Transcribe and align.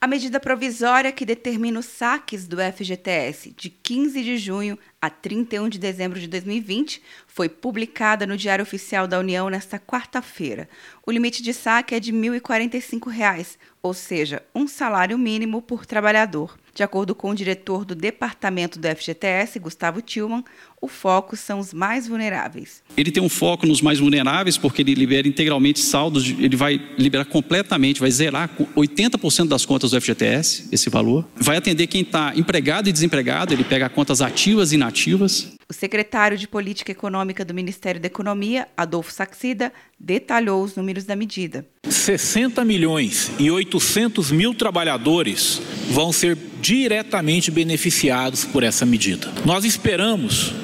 A 0.00 0.06
medida 0.06 0.38
provisória 0.38 1.10
que 1.10 1.26
determina 1.26 1.80
os 1.80 1.86
saques 1.86 2.46
do 2.46 2.58
FGTS 2.58 3.52
de 3.56 3.68
15 3.68 4.22
de 4.22 4.38
junho 4.38 4.78
a 5.02 5.10
31 5.10 5.68
de 5.68 5.76
dezembro 5.76 6.20
de 6.20 6.28
2020 6.28 7.02
foi 7.26 7.48
publicada 7.48 8.24
no 8.24 8.36
Diário 8.36 8.62
Oficial 8.62 9.08
da 9.08 9.18
União 9.18 9.50
nesta 9.50 9.76
quarta-feira. 9.76 10.68
O 11.04 11.10
limite 11.10 11.42
de 11.42 11.52
saque 11.52 11.96
é 11.96 12.00
de 12.00 12.12
R$ 12.12 12.18
1.045, 12.38 13.56
ou 13.82 13.92
seja, 13.92 14.40
um 14.54 14.68
salário 14.68 15.18
mínimo 15.18 15.60
por 15.60 15.84
trabalhador. 15.84 16.56
De 16.78 16.84
acordo 16.84 17.12
com 17.12 17.30
o 17.30 17.34
diretor 17.34 17.84
do 17.84 17.92
Departamento 17.92 18.78
do 18.78 18.86
FGTS, 18.86 19.58
Gustavo 19.58 20.00
Tillman, 20.00 20.44
o 20.80 20.86
foco 20.86 21.36
são 21.36 21.58
os 21.58 21.74
mais 21.74 22.06
vulneráveis. 22.06 22.84
Ele 22.96 23.10
tem 23.10 23.20
um 23.20 23.28
foco 23.28 23.66
nos 23.66 23.82
mais 23.82 23.98
vulneráveis 23.98 24.56
porque 24.56 24.82
ele 24.82 24.94
libera 24.94 25.26
integralmente 25.26 25.80
saldos, 25.80 26.24
ele 26.24 26.54
vai 26.54 26.80
liberar 26.96 27.24
completamente, 27.24 27.98
vai 27.98 28.12
zerar 28.12 28.48
80% 28.76 29.48
das 29.48 29.66
contas 29.66 29.90
do 29.90 30.00
FGTS, 30.00 30.68
esse 30.70 30.88
valor. 30.88 31.26
Vai 31.34 31.56
atender 31.56 31.88
quem 31.88 32.02
está 32.02 32.32
empregado 32.36 32.88
e 32.88 32.92
desempregado, 32.92 33.52
ele 33.52 33.64
pega 33.64 33.88
contas 33.88 34.22
ativas 34.22 34.70
e 34.70 34.76
inativas. 34.76 35.57
O 35.70 35.74
secretário 35.74 36.38
de 36.38 36.48
Política 36.48 36.92
Econômica 36.92 37.44
do 37.44 37.52
Ministério 37.52 38.00
da 38.00 38.06
Economia, 38.06 38.66
Adolfo 38.74 39.12
Saxida, 39.12 39.70
detalhou 40.00 40.64
os 40.64 40.74
números 40.74 41.04
da 41.04 41.14
medida. 41.14 41.62
60 41.86 42.64
milhões 42.64 43.30
e 43.38 43.50
800 43.50 44.32
mil 44.32 44.54
trabalhadores 44.54 45.60
vão 45.90 46.10
ser 46.10 46.38
diretamente 46.62 47.50
beneficiados 47.50 48.46
por 48.46 48.62
essa 48.62 48.86
medida. 48.86 49.30
Nós 49.44 49.66
esperamos 49.66 50.54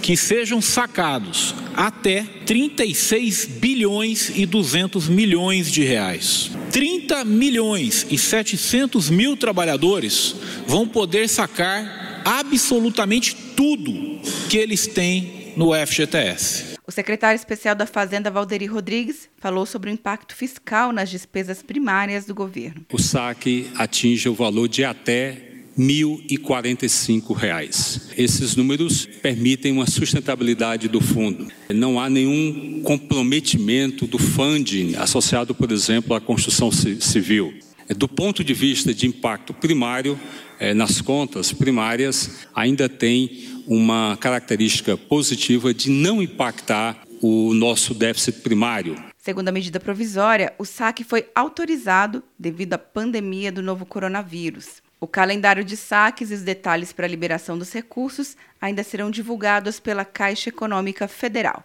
que 0.00 0.16
sejam 0.16 0.60
sacados 0.62 1.56
até 1.74 2.22
36 2.46 3.46
bilhões 3.46 4.30
e 4.32 4.46
200 4.46 5.08
milhões 5.08 5.72
de 5.72 5.82
reais. 5.82 6.52
30 6.70 7.24
milhões 7.24 8.06
e 8.08 8.16
700 8.16 9.10
mil 9.10 9.36
trabalhadores 9.36 10.36
vão 10.68 10.86
poder 10.86 11.28
sacar 11.28 12.22
absolutamente 12.24 13.41
tudo 13.56 14.20
que 14.48 14.56
eles 14.56 14.86
têm 14.86 15.52
no 15.56 15.72
FGTS. 15.74 16.76
O 16.86 16.90
secretário 16.90 17.36
especial 17.36 17.74
da 17.74 17.86
Fazenda, 17.86 18.30
Valderi 18.30 18.66
Rodrigues, 18.66 19.28
falou 19.38 19.64
sobre 19.64 19.90
o 19.90 19.92
impacto 19.92 20.34
fiscal 20.34 20.92
nas 20.92 21.10
despesas 21.10 21.62
primárias 21.62 22.24
do 22.24 22.34
governo. 22.34 22.84
O 22.92 22.98
saque 22.98 23.70
atinge 23.76 24.28
o 24.28 24.34
valor 24.34 24.68
de 24.68 24.84
até 24.84 25.52
R$ 25.76 25.84
1.045. 25.84 28.12
Esses 28.16 28.56
números 28.56 29.06
permitem 29.06 29.72
uma 29.72 29.86
sustentabilidade 29.86 30.88
do 30.88 31.00
fundo. 31.00 31.48
Não 31.70 31.98
há 31.98 32.10
nenhum 32.10 32.82
comprometimento 32.82 34.06
do 34.06 34.18
funding 34.18 34.96
associado, 34.96 35.54
por 35.54 35.72
exemplo, 35.72 36.14
à 36.14 36.20
construção 36.20 36.70
civil. 36.70 37.54
Do 37.94 38.08
ponto 38.08 38.42
de 38.42 38.54
vista 38.54 38.94
de 38.94 39.06
impacto 39.06 39.52
primário, 39.52 40.18
eh, 40.58 40.74
nas 40.74 41.00
contas 41.00 41.52
primárias, 41.52 42.46
ainda 42.54 42.88
tem 42.88 43.62
uma 43.66 44.16
característica 44.20 44.96
positiva 44.96 45.72
de 45.72 45.90
não 45.90 46.22
impactar 46.22 47.02
o 47.20 47.54
nosso 47.54 47.94
déficit 47.94 48.40
primário. 48.40 48.96
Segundo 49.16 49.48
a 49.48 49.52
medida 49.52 49.78
provisória, 49.78 50.52
o 50.58 50.64
saque 50.64 51.04
foi 51.04 51.28
autorizado 51.34 52.22
devido 52.36 52.74
à 52.74 52.78
pandemia 52.78 53.52
do 53.52 53.62
novo 53.62 53.86
coronavírus. 53.86 54.82
O 54.98 55.06
calendário 55.06 55.64
de 55.64 55.76
saques 55.76 56.30
e 56.30 56.34
os 56.34 56.42
detalhes 56.42 56.92
para 56.92 57.06
a 57.06 57.08
liberação 57.08 57.56
dos 57.56 57.72
recursos 57.72 58.36
ainda 58.60 58.82
serão 58.82 59.10
divulgados 59.10 59.78
pela 59.80 60.04
Caixa 60.04 60.48
Econômica 60.48 61.06
Federal. 61.06 61.64